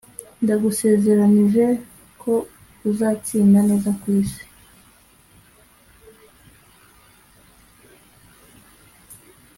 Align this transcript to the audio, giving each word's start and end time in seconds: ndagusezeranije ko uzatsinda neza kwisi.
ndagusezeranije 0.43 1.65
ko 2.21 2.33
uzatsinda 2.89 3.59
neza 3.67 3.91
kwisi. 4.01 4.43